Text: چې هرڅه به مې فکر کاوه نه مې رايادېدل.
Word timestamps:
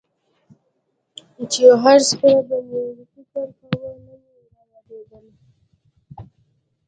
چې 1.51 1.63
هرڅه 1.81 2.31
به 2.47 2.57
مې 2.67 2.83
فکر 3.11 3.47
کاوه 3.59 3.91
نه 4.05 4.13
مې 4.25 4.41
رايادېدل. 4.53 5.25